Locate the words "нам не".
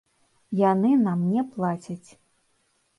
1.05-1.41